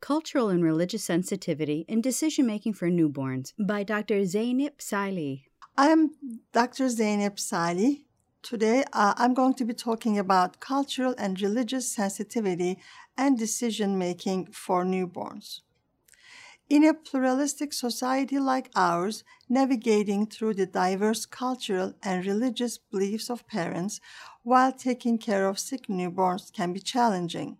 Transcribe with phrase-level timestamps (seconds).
[0.00, 4.22] Cultural and Religious Sensitivity in Decision Making for Newborns by Dr.
[4.22, 5.44] Zeynep Salih.
[5.76, 6.12] I am
[6.52, 6.86] Dr.
[6.86, 8.06] Zeynep Salih.
[8.42, 12.78] Today uh, I'm going to be talking about cultural and religious sensitivity
[13.18, 15.60] and decision making for newborns.
[16.70, 23.46] In a pluralistic society like ours, navigating through the diverse cultural and religious beliefs of
[23.46, 24.00] parents
[24.44, 27.58] while taking care of sick newborns can be challenging.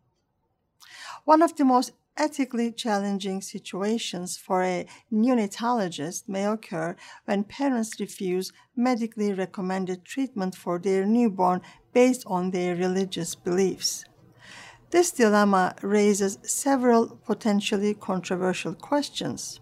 [1.24, 8.52] One of the most ethically challenging situations for a neonatologist may occur when parents refuse
[8.76, 11.62] medically recommended treatment for their newborn
[11.94, 14.04] based on their religious beliefs.
[14.90, 19.60] This dilemma raises several potentially controversial questions.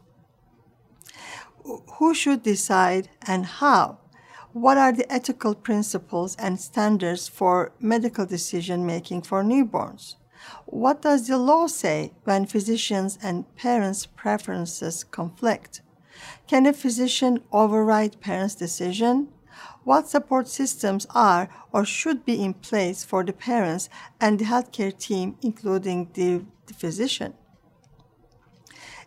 [1.99, 3.99] Who should decide and how?
[4.53, 10.17] What are the ethical principles and standards for medical decision making for newborns?
[10.67, 15.83] What does the law say when physicians and parents' preferences conflict?
[16.47, 19.29] Can a physician override parents' decision?
[19.85, 23.89] What support systems are or should be in place for the parents
[24.21, 27.35] and the healthcare team, including the, the physician?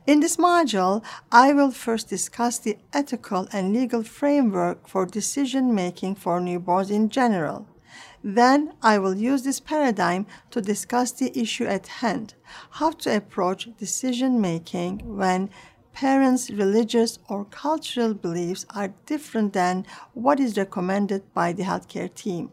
[0.08, 6.16] In this module, I will first discuss the ethical and legal framework for decision making
[6.16, 7.68] for newborns in general.
[8.24, 12.36] Then I will use this paradigm to discuss the issue at hand
[12.72, 15.50] how to approach decision making when
[15.94, 22.52] parents' religious or cultural beliefs are different than what is recommended by the healthcare team.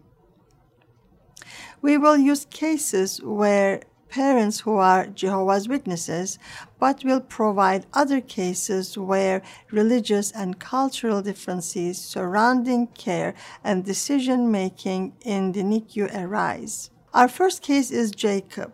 [1.81, 6.39] We will use cases where parents who are Jehovah's Witnesses,
[6.79, 15.15] but will provide other cases where religious and cultural differences surrounding care and decision making
[15.23, 16.91] in the NICU arise.
[17.15, 18.73] Our first case is Jacob.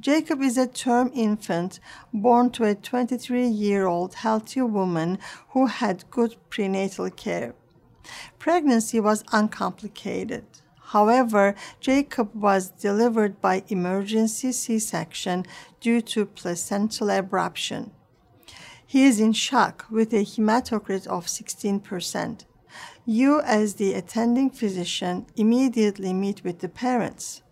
[0.00, 1.78] Jacob is a term infant
[2.12, 5.18] born to a 23 year old healthy woman
[5.50, 7.54] who had good prenatal care.
[8.38, 10.44] Pregnancy was uncomplicated.
[10.90, 15.44] However, Jacob was delivered by emergency C section
[15.80, 17.90] due to placental abruption.
[18.86, 22.44] He is in shock with a hematocrit of 16%.
[23.04, 27.42] You, as the attending physician, immediately meet with the parents.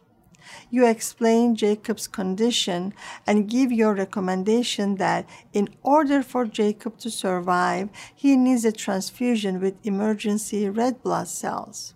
[0.71, 2.95] You explain Jacob's condition
[3.27, 9.61] and give your recommendation that in order for Jacob to survive, he needs a transfusion
[9.61, 11.95] with emergency red blood cells.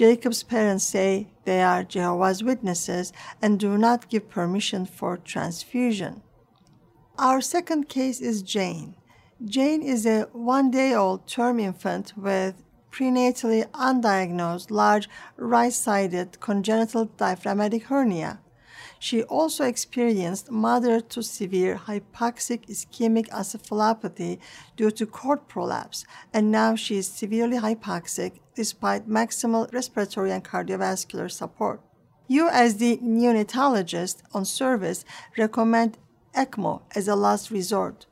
[0.00, 3.12] Jacob's parents say they are Jehovah's Witnesses
[3.42, 6.22] and do not give permission for transfusion.
[7.18, 8.96] Our second case is Jane.
[9.44, 15.06] Jane is a one day old term infant with prenatally undiagnosed large
[15.36, 18.40] right sided congenital diaphragmatic hernia.
[19.02, 24.38] She also experienced moderate to severe hypoxic ischemic encephalopathy
[24.76, 31.30] due to cord prolapse, and now she is severely hypoxic despite maximal respiratory and cardiovascular
[31.30, 31.80] support.
[32.28, 35.06] You, as the neonatologist on service,
[35.38, 35.96] recommend
[36.34, 38.04] ECMO as a last resort.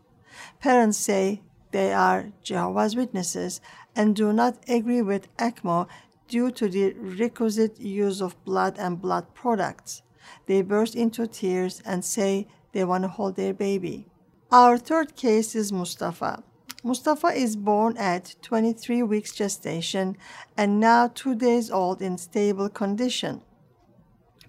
[0.58, 3.60] Parents say they are Jehovah's Witnesses
[3.94, 5.86] and do not agree with ECMO
[6.28, 10.00] due to the requisite use of blood and blood products
[10.46, 14.06] they burst into tears and say they want to hold their baby.
[14.50, 16.42] Our third case is Mustafa.
[16.84, 20.16] Mustafa is born at 23 weeks gestation
[20.56, 23.42] and now two days old in stable condition.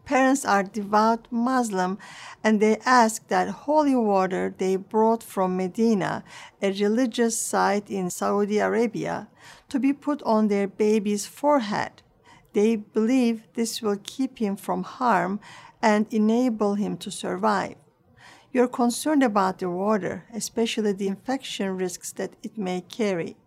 [0.05, 1.97] Parents are devout Muslim
[2.43, 6.23] and they ask that holy water they brought from Medina,
[6.61, 9.27] a religious site in Saudi Arabia,
[9.69, 12.03] to be put on their baby's forehead.
[12.53, 15.39] They believe this will keep him from harm
[15.81, 17.75] and enable him to survive.
[18.51, 23.37] You're concerned about the water, especially the infection risks that it may carry.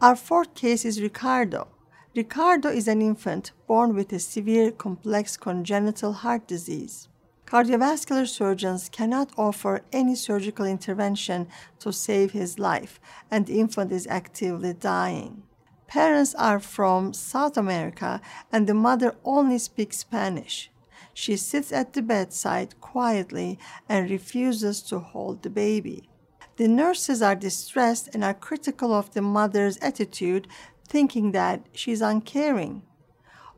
[0.00, 1.68] Our fourth case is Ricardo.
[2.14, 7.08] Ricardo is an infant born with a severe complex congenital heart disease.
[7.46, 11.46] Cardiovascular surgeons cannot offer any surgical intervention
[11.78, 12.98] to save his life,
[13.30, 15.44] and the infant is actively dying.
[15.86, 20.70] Parents are from South America, and the mother only speaks Spanish.
[21.18, 23.58] She sits at the bedside quietly
[23.88, 26.10] and refuses to hold the baby.
[26.56, 30.46] The nurses are distressed and are critical of the mother's attitude,
[30.86, 32.82] thinking that she's uncaring.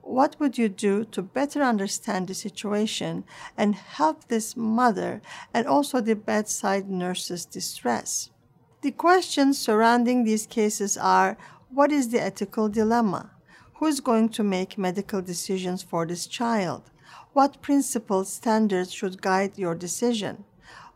[0.02, 3.24] What would you do to better understand the situation
[3.56, 5.20] and help this mother
[5.52, 8.30] and also the bedside nurse's distress?
[8.82, 11.36] The questions surrounding these cases are
[11.70, 13.32] what is the ethical dilemma?
[13.78, 16.92] Who is going to make medical decisions for this child?
[17.38, 20.42] What principles, standards should guide your decision?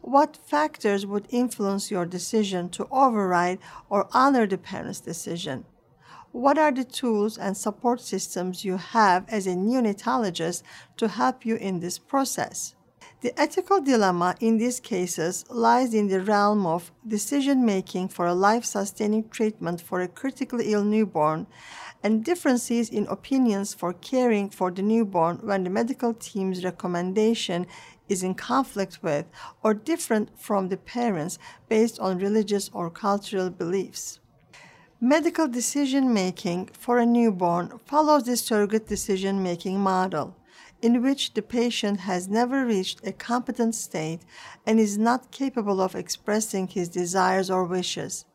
[0.00, 5.66] What factors would influence your decision to override or honor the parent's decision?
[6.32, 10.64] What are the tools and support systems you have as a neonatologist
[10.96, 12.74] to help you in this process?
[13.22, 18.34] The ethical dilemma in these cases lies in the realm of decision making for a
[18.34, 21.46] life sustaining treatment for a critically ill newborn
[22.02, 27.64] and differences in opinions for caring for the newborn when the medical team's recommendation
[28.08, 29.26] is in conflict with
[29.62, 34.18] or different from the parents based on religious or cultural beliefs.
[35.00, 40.34] Medical decision making for a newborn follows the surrogate decision making model,
[40.82, 44.20] in which the patient has never reached a competent state
[44.66, 48.26] and is not capable of expressing his desires or wishes.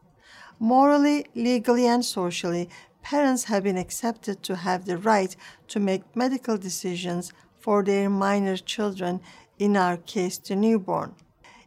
[0.58, 2.70] Morally, legally, and socially,
[3.04, 5.36] parents have been accepted to have the right
[5.68, 9.20] to make medical decisions for their minor children,
[9.60, 11.14] in our case, the newborn.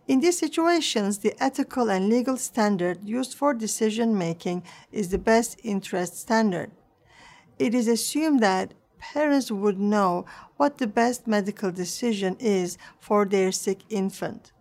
[0.08, 5.60] In these situations, the ethical and legal standard used for decision making is the best
[5.62, 6.72] interest standard.
[7.58, 10.24] It is assumed that parents would know
[10.56, 14.52] what the best medical decision is for their sick infant.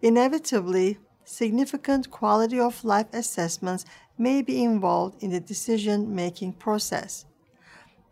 [0.00, 3.84] Inevitably, significant quality of life assessments
[4.16, 7.24] may be involved in the decision making process.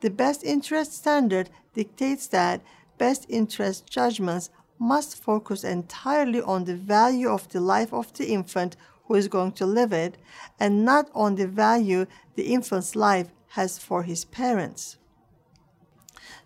[0.01, 2.61] The best interest standard dictates that
[2.99, 8.77] best interest judgments must focus entirely on the value of the life of the infant
[9.07, 10.17] who is going to live it
[10.59, 14.97] and not on the value the infant's life has for his parents.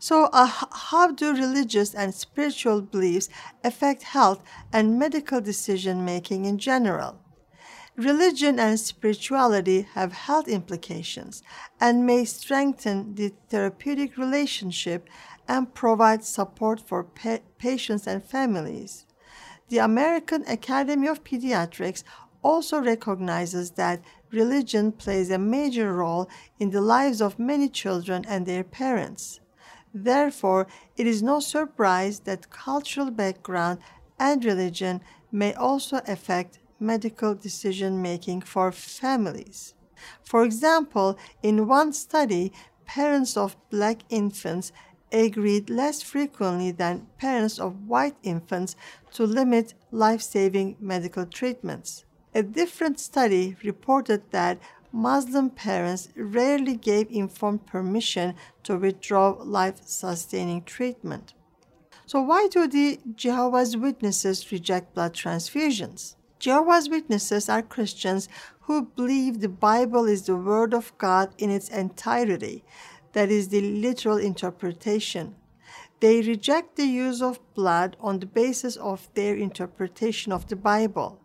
[0.01, 3.29] So, uh, how do religious and spiritual beliefs
[3.65, 7.19] affect health and medical decision making in general?
[7.97, 11.43] Religion and spirituality have health implications
[11.81, 15.09] and may strengthen the therapeutic relationship
[15.49, 19.05] and provide support for pa- patients and families.
[19.69, 22.05] The American Academy of Pediatrics
[22.41, 26.29] also recognizes that religion plays a major role
[26.61, 29.41] in the lives of many children and their parents.
[29.95, 33.79] Therefore, it is no surprise that cultural background
[34.19, 35.01] and religion
[35.33, 39.75] may also affect medical decision making for families.
[40.23, 42.53] For example, in one study,
[42.85, 44.73] parents of black infants
[45.11, 48.77] agreed less frequently than parents of white infants
[49.13, 52.05] to limit life saving medical treatments.
[52.35, 54.59] A different study reported that
[54.93, 61.35] Muslim parents rarely gave informed permission to withdraw life sustaining treatment.
[62.07, 66.15] So, why do the Jehovah's Witnesses reject blood transfusions?
[66.39, 68.29] Jehovah's Witnesses are Christians
[68.61, 72.65] who believe the Bible is the Word of God in its entirety
[73.13, 75.35] that is the literal interpretation.
[76.01, 81.21] They reject the use of blood on the basis of their interpretation of the Bible.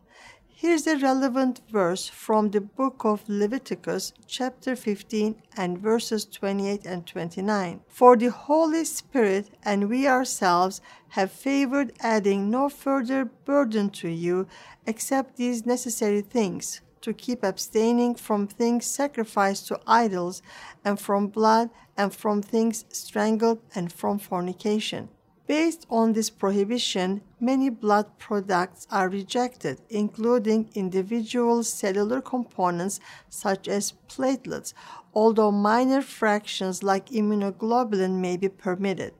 [0.55, 7.05] Here's a relevant verse from the book of Leviticus, chapter 15, and verses 28 and
[7.05, 7.81] 29.
[7.87, 10.79] For the Holy Spirit and we ourselves
[11.09, 14.47] have favored adding no further burden to you
[14.85, 20.41] except these necessary things to keep abstaining from things sacrificed to idols,
[20.85, 25.09] and from blood, and from things strangled, and from fornication.
[25.45, 33.93] Based on this prohibition, many blood products are rejected, including individual cellular components such as
[34.07, 34.73] platelets,
[35.13, 39.13] although minor fractions like immunoglobulin may be permitted.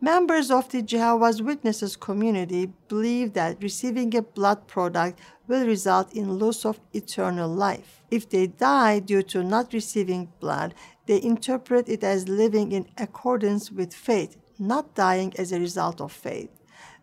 [0.00, 6.38] Members of the Jehovah's Witnesses community believe that receiving a blood product will result in
[6.38, 8.02] loss of eternal life.
[8.10, 10.74] If they die due to not receiving blood,
[11.06, 16.12] they interpret it as living in accordance with faith, not dying as a result of
[16.12, 16.50] faith.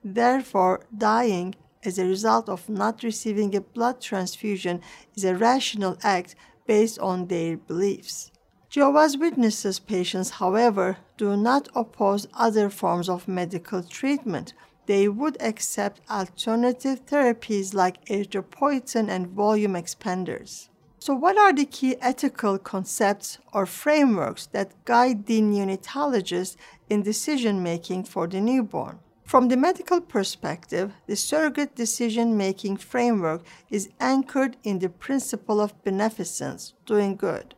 [0.04, 4.82] Therefore, dying as a result of not receiving a blood transfusion
[5.16, 8.32] is a rational act based on their beliefs.
[8.70, 14.54] Jehovah's Witnesses patients, however, do not oppose other forms of medical treatment.
[14.86, 20.70] They would accept alternative therapies like erythropoietin and volume expanders.
[21.04, 26.58] So, what are the key ethical concepts or frameworks that guide the neonatologist
[26.92, 29.00] in decision making for the newborn?
[29.24, 33.42] From the medical perspective, the surrogate decision making framework
[33.72, 37.56] is anchored in the principle of beneficence, doing good.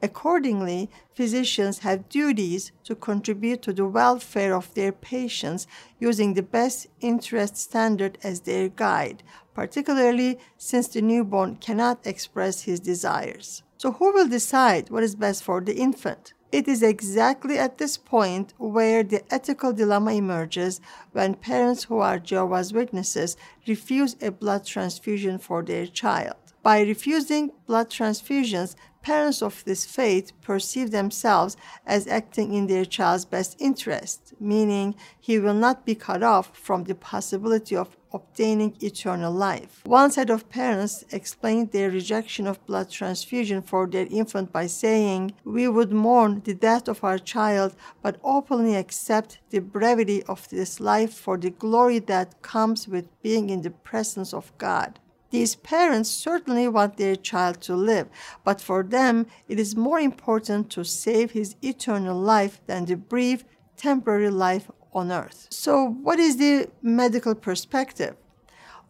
[0.00, 5.66] Accordingly, physicians have duties to contribute to the welfare of their patients
[5.98, 9.24] using the best interest standard as their guide,
[9.56, 13.62] particularly since the newborn cannot express his desires.
[13.78, 16.34] So, who will decide what is best for the infant?
[16.52, 20.80] It is exactly at this point where the ethical dilemma emerges
[21.12, 23.36] when parents who are Jehovah's Witnesses
[23.66, 26.36] refuse a blood transfusion for their child.
[26.62, 33.24] By refusing blood transfusions, parents of this faith perceive themselves as acting in their child's
[33.24, 39.32] best interest, meaning he will not be cut off from the possibility of obtaining eternal
[39.32, 39.82] life.
[39.84, 45.34] One set of parents explained their rejection of blood transfusion for their infant by saying,
[45.44, 50.80] We would mourn the death of our child, but openly accept the brevity of this
[50.80, 54.98] life for the glory that comes with being in the presence of God.
[55.30, 58.08] These parents certainly want their child to live,
[58.44, 63.44] but for them it is more important to save his eternal life than the brief,
[63.76, 65.48] temporary life on earth.
[65.50, 68.16] So, what is the medical perspective?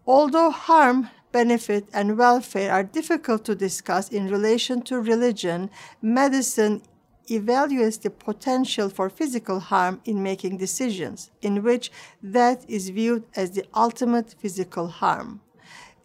[0.07, 6.83] Although harm, benefit, and welfare are difficult to discuss in relation to religion, medicine
[7.28, 11.90] evaluates the potential for physical harm in making decisions, in which
[12.23, 15.40] that is viewed as the ultimate physical harm.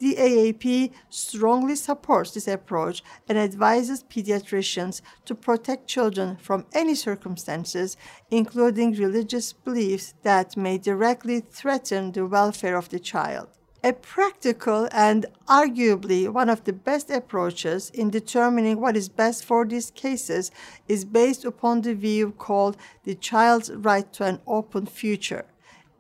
[0.02, 7.98] The AAP strongly supports this approach and advises pediatricians to protect children from any circumstances,
[8.32, 13.50] including religious beliefs that may directly threaten the welfare of the child.
[13.84, 19.66] A practical and arguably one of the best approaches in determining what is best for
[19.66, 20.50] these cases
[20.88, 25.46] is based upon the view called the child's right to an open future.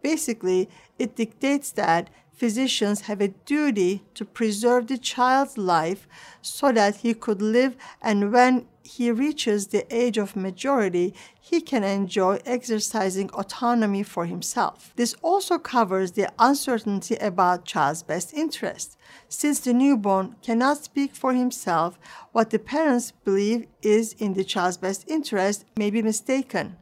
[0.02, 2.10] Basically, it dictates that
[2.42, 6.08] physicians have a duty to preserve the child's life
[6.42, 11.84] so that he could live and when he reaches the age of majority, he can
[11.84, 14.92] enjoy exercising autonomy for himself.
[14.96, 18.98] This also covers the uncertainty about child's best interest.
[19.30, 22.00] Since the newborn cannot speak for himself,
[22.32, 26.76] what the parents believe is in the child's best interest may be mistaken.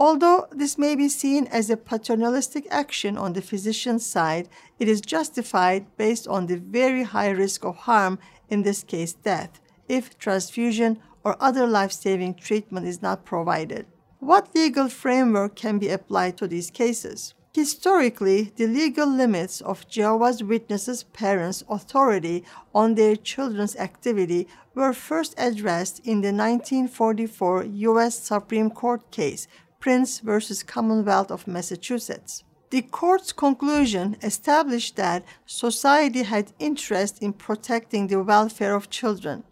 [0.00, 5.02] Although this may be seen as a paternalistic action on the physician's side, it is
[5.02, 10.98] justified based on the very high risk of harm, in this case death, if transfusion
[11.22, 13.84] or other life saving treatment is not provided.
[14.20, 17.34] What legal framework can be applied to these cases?
[17.52, 22.42] Historically, the legal limits of Jehovah's Witnesses' parents' authority
[22.74, 28.18] on their children's activity were first addressed in the 1944 U.S.
[28.18, 29.46] Supreme Court case
[29.80, 32.44] Prince versus Commonwealth of Massachusetts.
[32.68, 39.42] The court's conclusion established that society had interest in protecting the welfare of children.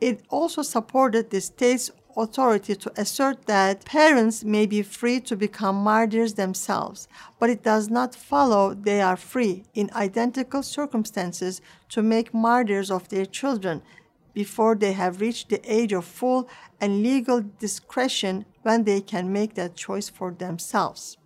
[0.00, 5.76] It also supported the state's authority to assert that parents may be free to become
[5.76, 7.06] martyrs themselves,
[7.38, 11.60] but it does not follow they are free in identical circumstances
[11.90, 13.82] to make martyrs of their children
[14.34, 16.48] before they have reached the age of full
[16.80, 21.16] and legal discretion when they can make that choice for themselves.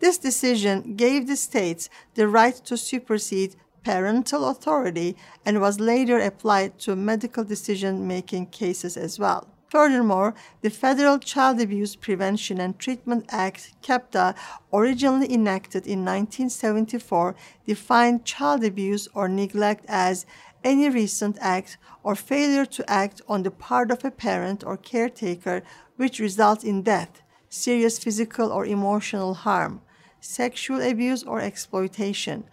[0.00, 6.78] This decision gave the states the right to supersede parental authority and was later applied
[6.80, 9.48] to medical decision making cases as well.
[9.68, 14.34] Furthermore, the Federal Child Abuse Prevention and Treatment Act, CAPTA,
[14.72, 17.34] originally enacted in 1974,
[17.66, 20.24] defined child abuse or neglect as
[20.68, 25.62] any recent act or failure to act on the part of a parent or caretaker
[25.96, 29.80] which results in death, serious physical or emotional harm,
[30.20, 32.44] sexual abuse or exploitation,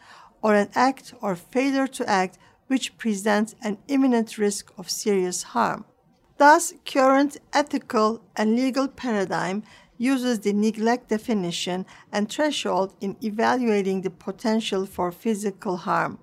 [0.42, 5.84] or an act or failure to act which presents an imminent risk of serious harm.
[6.38, 9.64] Thus, current ethical and legal paradigm
[9.98, 16.20] uses the neglect definition and threshold in evaluating the potential for physical harm.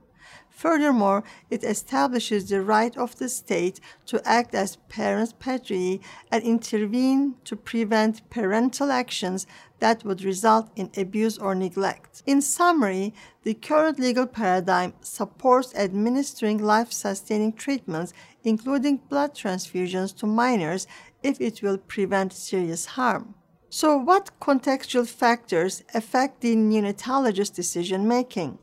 [0.62, 5.98] Furthermore, it establishes the right of the state to act as parens patriae
[6.30, 9.44] and intervene to prevent parental actions
[9.80, 12.22] that would result in abuse or neglect.
[12.26, 18.12] In summary, the current legal paradigm supports administering life sustaining treatments,
[18.44, 20.86] including blood transfusions, to minors
[21.24, 23.34] if it will prevent serious harm.
[23.68, 28.58] So, what contextual factors affect the neonatologist's decision making?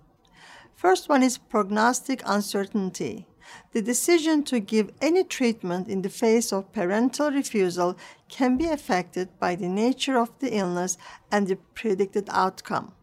[0.80, 3.28] First one is prognostic uncertainty.
[3.74, 7.98] The decision to give any treatment in the face of parental refusal
[8.30, 10.98] can be affected by the nature of the illness
[11.30, 12.94] and the predicted outcome.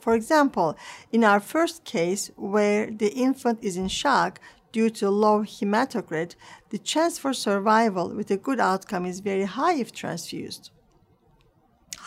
[0.00, 0.76] For example,
[1.12, 4.40] in our first case, where the infant is in shock
[4.72, 6.34] due to low hematocrit,
[6.70, 10.72] the chance for survival with a good outcome is very high if transfused.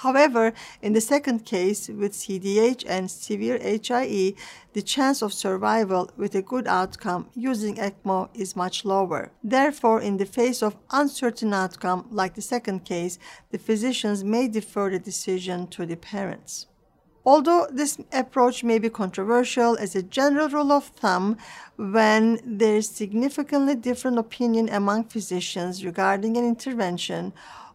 [0.02, 4.36] However, in the second case with CDH and severe HIE,
[4.74, 9.32] the chance of survival with a good outcome using ECMO is much lower.
[9.44, 13.20] Therefore, in the face of uncertain outcome like the second case,
[13.52, 16.68] the physicians may defer the decision to the parents.
[17.26, 21.38] Although this approach may be controversial, as a general rule of thumb,
[21.78, 27.32] when there is significantly different opinion among physicians regarding an intervention,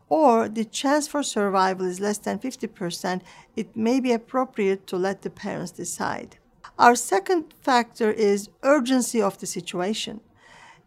[0.08, 3.20] or the chance for survival is less than 50%,
[3.56, 6.38] it may be appropriate to let the parents decide.
[6.78, 10.20] Our second factor is urgency of the situation.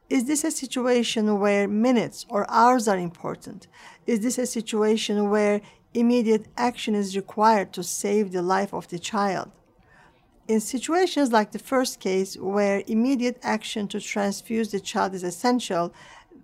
[0.09, 3.67] Is this a situation where minutes or hours are important?
[4.05, 5.61] Is this a situation where
[5.93, 9.51] immediate action is required to save the life of the child?
[10.47, 15.93] In situations like the first case, where immediate action to transfuse the child is essential,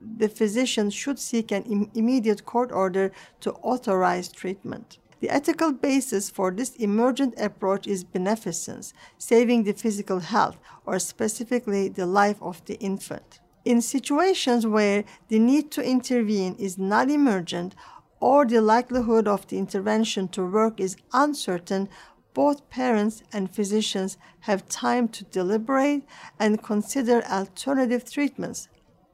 [0.02, 3.12] the physician should seek an Im- immediate court order
[3.42, 4.98] to authorize treatment.
[5.20, 11.90] The ethical basis for this emergent approach is beneficence, saving the physical health, or specifically
[11.90, 13.40] the life of the infant.
[13.66, 17.76] In situations where the need to intervene is not emergent
[18.20, 21.90] or the likelihood of the intervention to work is uncertain,
[22.34, 26.04] both parents and physicians have time to deliberate
[26.40, 28.70] and consider alternative treatments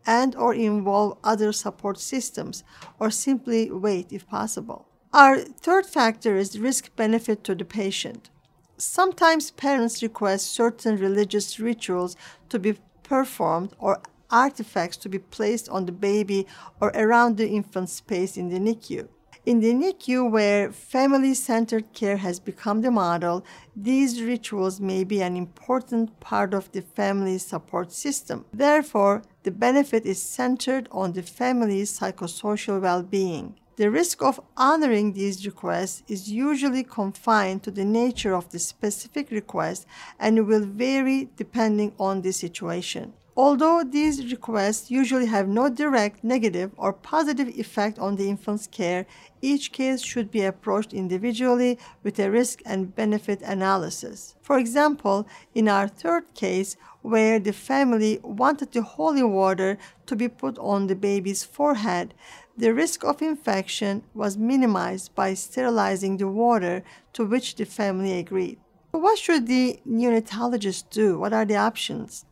[0.05, 2.63] and or involve other support systems
[2.99, 4.87] or simply wait if possible.
[5.13, 8.29] Our third factor is risk benefit to the patient.
[8.77, 12.17] Sometimes parents request certain religious rituals
[12.49, 16.47] to be performed or artifacts to be placed on the baby
[16.81, 19.07] or around the infant space in the NICU.
[19.45, 23.43] In the NICU, where family centered care has become the model,
[23.75, 28.45] these rituals may be an important part of the family support system.
[28.53, 33.55] Therefore, the benefit is centered on the family's psychosocial well being.
[33.75, 39.29] The risk of honoring these requests is usually confined to the nature of the specific
[39.29, 39.85] request
[40.17, 43.11] and will vary depending on the situation.
[43.35, 49.07] Although these requests usually have no direct negative or positive effect on the infant's care,
[49.41, 54.35] each case should be approached individually with a risk and benefit analysis.
[54.43, 60.29] For example, in our third case, where the family wanted the holy water to be
[60.29, 62.13] put on the baby's forehead,
[62.55, 68.59] the risk of infection was minimized by sterilizing the water to which the family agreed.
[68.91, 71.17] What should the neonatologist do?
[71.17, 72.25] What are the options?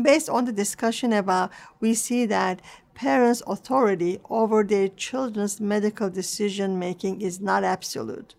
[0.00, 1.50] Based on the discussion above,
[1.80, 2.60] we see that
[2.94, 8.34] parents' authority over their children's medical decision making is not absolute.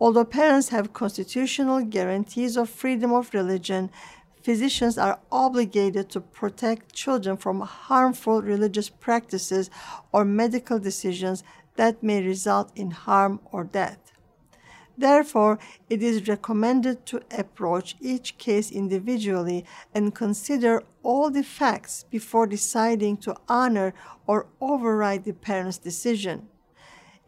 [0.00, 3.90] Although parents have constitutional guarantees of freedom of religion,
[4.42, 9.70] physicians are obligated to protect children from harmful religious practices
[10.10, 11.44] or medical decisions
[11.76, 14.01] that may result in harm or death.
[14.96, 22.46] Therefore, it is recommended to approach each case individually and consider all the facts before
[22.46, 23.94] deciding to honor
[24.26, 26.48] or override the parent's decision.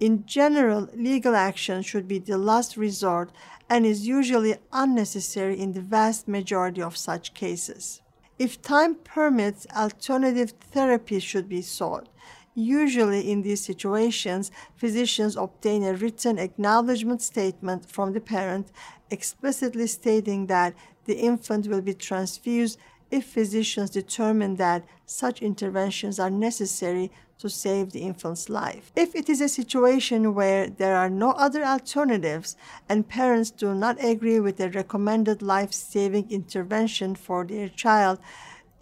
[0.00, 3.30] In general, legal action should be the last resort
[3.70, 8.02] and is usually unnecessary in the vast majority of such cases.
[8.38, 12.08] If time permits, alternative therapy should be sought.
[12.54, 18.70] Usually, in these situations, physicians obtain a written acknowledgement statement from the parent
[19.10, 22.78] explicitly stating that the infant will be transfused
[23.10, 28.90] if physicians determine that such interventions are necessary to save the infant's life.
[28.96, 32.56] If it is a situation where there are no other alternatives
[32.88, 38.18] and parents do not agree with the recommended life saving intervention for their child,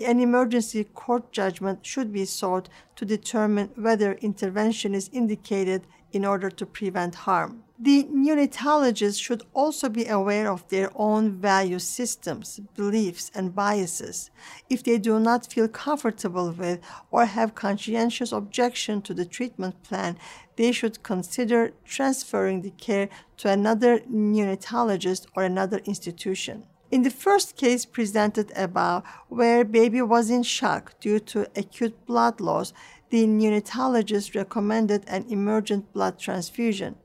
[0.04, 6.50] an emergency court judgment should be sought to determine whether intervention is indicated in order
[6.50, 7.64] to prevent harm.
[7.78, 14.30] The neonatologist should also be aware of their own value systems, beliefs, and biases.
[14.70, 20.16] If they do not feel comfortable with or have conscientious objection to the treatment plan,
[20.56, 26.64] they should consider transferring the care to another neonatologist or another institution.
[26.92, 32.38] In the first case presented above, where baby was in shock due to acute blood
[32.38, 32.74] loss,
[33.08, 36.96] the neonatologist recommended an emergent blood transfusion.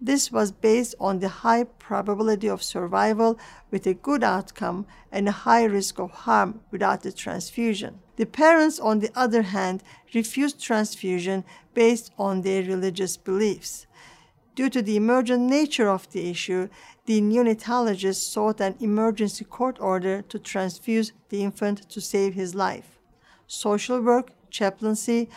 [0.00, 3.38] This was based on the high probability of survival
[3.70, 8.00] with a good outcome and a high risk of harm without the transfusion.
[8.16, 13.86] The parents, on the other hand, refused transfusion based on their religious beliefs.
[14.56, 16.68] Due to the emergent nature of the issue,
[17.08, 22.98] the neonatologist sought an emergency court order to transfuse the infant to save his life.
[23.46, 25.30] Social work, chaplaincy,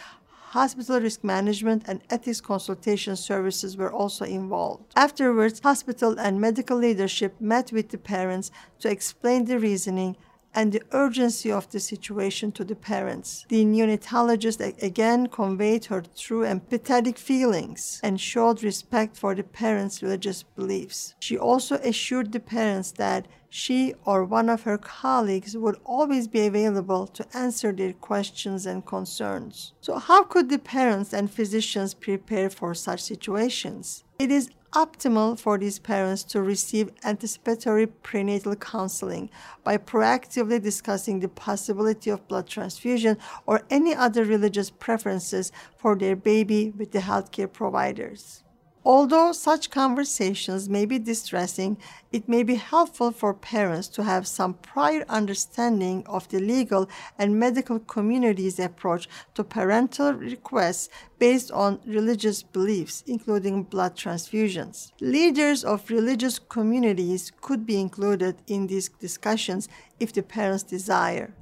[0.58, 4.92] hospital risk management, and ethics consultation services were also involved.
[4.98, 10.18] Afterwards, hospital and medical leadership met with the parents to explain the reasoning
[10.54, 13.46] and the urgency of the situation to the parents.
[13.50, 20.44] The neonatologist again conveyed her true empathetic feelings and showed respect for the parents' religious
[20.44, 21.16] beliefs.
[21.20, 26.48] She also assured the parents that she or one of her colleagues would always be
[26.48, 29.74] available to answer their questions and concerns.
[29.82, 34.06] So, how could the parents and physicians prepare for such situations?
[34.18, 39.30] It is optimal for these parents to receive anticipatory prenatal counseling
[39.64, 46.16] by proactively discussing the possibility of blood transfusion or any other religious preferences for their
[46.16, 48.44] baby with the healthcare providers.
[48.84, 51.78] Although such conversations may be distressing,
[52.12, 56.90] it may be helpful for parents to have some prior understanding of the legal
[57.20, 60.90] and medical community's approach to parental requests
[61.20, 64.92] based on religious beliefs, including blood transfusions.
[65.00, 71.36] Leaders of religious communities could be included in these discussions if the parents desire.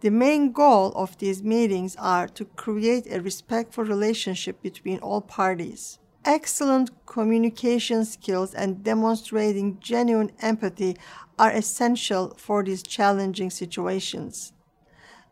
[0.00, 5.98] The main goal of these meetings are to create a respectful relationship between all parties
[6.26, 10.96] excellent communication skills and demonstrating genuine empathy
[11.38, 14.52] are essential for these challenging situations.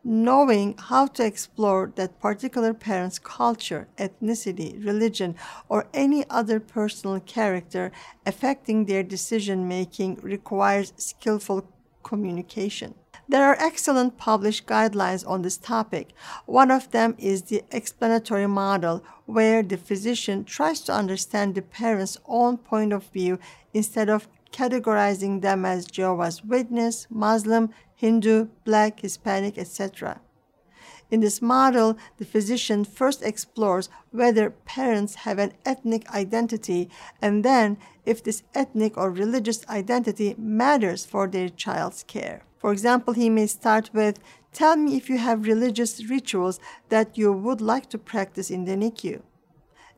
[0.03, 5.35] Knowing how to explore that particular parent's culture, ethnicity, religion,
[5.67, 7.91] or any other personal character
[8.25, 11.67] affecting their decision making requires skillful
[12.03, 12.93] communication.
[13.27, 16.09] There are excellent published guidelines on this topic.
[16.45, 22.17] One of them is the explanatory model, where the physician tries to understand the parent's
[22.27, 23.39] own point of view
[23.73, 30.21] instead of categorizing them as Jehovah's Witness, Muslim, Hindu, Black, Hispanic, etc.
[31.15, 36.89] In this model, the physician first explores whether parents have an ethnic identity
[37.21, 42.43] and then if this ethnic or religious identity matters for their child's care.
[42.57, 44.19] For example, he may start with,
[44.51, 48.75] Tell me if you have religious rituals that you would like to practice in the
[48.75, 49.21] NICU.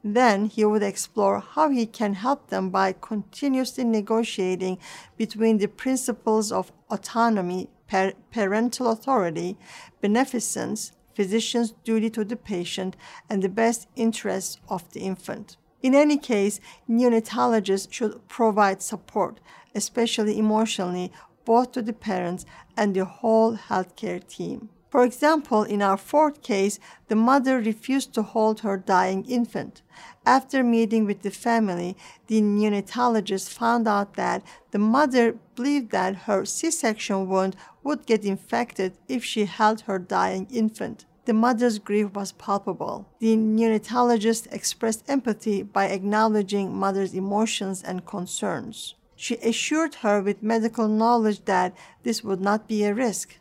[0.03, 4.77] Then he would explore how he can help them by continuously negotiating
[5.17, 9.57] between the principles of autonomy, par- parental authority,
[9.99, 12.95] beneficence, physician's duty to the patient,
[13.27, 15.57] and the best interests of the infant.
[15.81, 19.39] In any case, neonatologists should provide support,
[19.73, 21.11] especially emotionally,
[21.43, 22.45] both to the parents
[22.77, 24.69] and the whole healthcare team.
[24.89, 29.81] For example, in our fourth case, the mother refused to hold her dying infant.
[30.25, 31.97] After meeting with the family,
[32.27, 38.23] the neonatologist found out that the mother believed that her C section wound would get
[38.23, 41.05] infected if she held her dying infant.
[41.25, 43.09] The mother's grief was palpable.
[43.19, 48.95] The neonatologist expressed empathy by acknowledging mother's emotions and concerns.
[49.17, 53.37] She assured her with medical knowledge that this would not be a risk.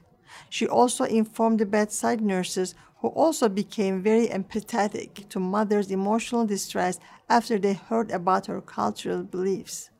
[0.48, 6.98] She also informed the bedside nurses, who also became very empathetic to mother's emotional distress
[7.28, 9.90] after they heard about her cultural beliefs.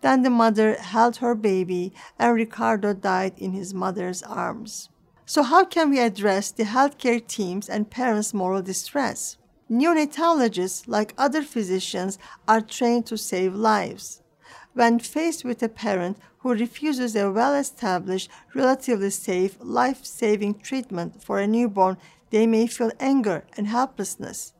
[0.00, 4.88] Then the mother held her baby, and Ricardo died in his mother's arms.
[5.26, 9.38] So, how can we address the healthcare teams and parents' moral distress?
[9.70, 14.20] Neonatologists, like other physicians, are trained to save lives.
[14.74, 21.22] When faced with a parent who refuses a well established, relatively safe, life saving treatment
[21.22, 21.96] for a newborn,
[22.30, 24.52] they may feel anger and helplessness.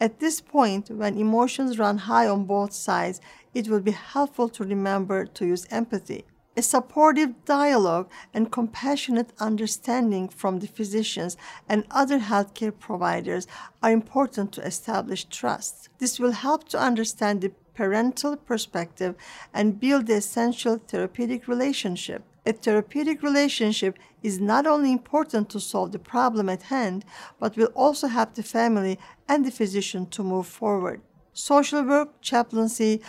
[0.00, 3.20] At this point, when emotions run high on both sides,
[3.52, 6.24] it will be helpful to remember to use empathy.
[6.56, 11.36] A supportive dialogue and compassionate understanding from the physicians
[11.68, 13.48] and other healthcare providers
[13.82, 15.88] are important to establish trust.
[15.98, 19.14] This will help to understand the parental perspective
[19.54, 22.24] and build the essential therapeutic relationship.
[22.44, 27.04] A therapeutic relationship is not only important to solve the problem at hand,
[27.38, 31.00] but will also help the family and the physician to move forward.
[31.32, 33.00] Social work, chaplaincy,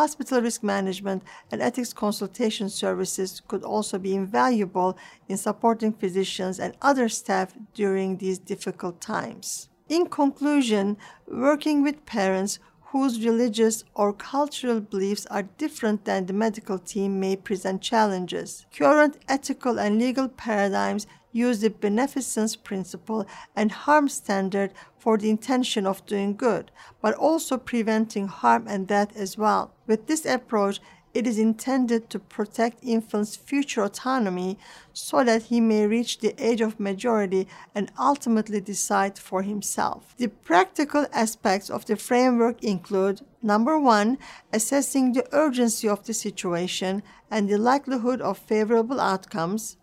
[0.00, 6.74] hospital risk management, and ethics consultation services could also be invaluable in supporting physicians and
[6.82, 9.68] other staff during these difficult times.
[9.88, 10.96] In conclusion,
[11.28, 12.58] working with parents
[12.92, 18.64] whose religious or cultural beliefs are different than the medical team may present challenges.
[18.74, 25.86] Current ethical and legal paradigms use the beneficence principle and harm standard for the intention
[25.86, 26.70] of doing good,
[27.02, 29.74] but also preventing harm and death as well.
[29.86, 30.80] With this approach,
[31.14, 34.58] it is intended to protect infant's future autonomy
[34.92, 40.14] so that he may reach the age of majority and ultimately decide for himself.
[40.16, 44.18] The practical aspects of the framework include number one,
[44.52, 49.76] assessing the urgency of the situation and the likelihood of favorable outcomes.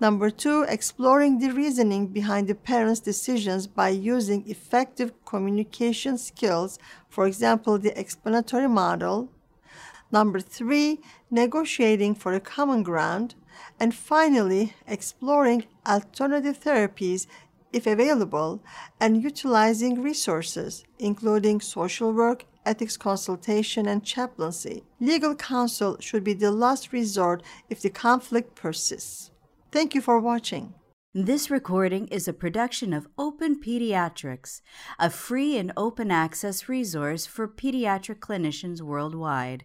[0.00, 6.78] Number two, exploring the reasoning behind the parents' decisions by using effective communication skills,
[7.10, 9.30] for example, the explanatory model.
[10.12, 13.34] Number three, negotiating for a common ground.
[13.78, 17.26] And finally, exploring alternative therapies
[17.72, 18.62] if available
[19.00, 24.82] and utilizing resources, including social work, ethics consultation, and chaplaincy.
[25.00, 29.30] Legal counsel should be the last resort if the conflict persists.
[29.70, 30.74] Thank you for watching.
[31.14, 34.60] This recording is a production of Open Pediatrics,
[34.98, 39.64] a free and open access resource for pediatric clinicians worldwide.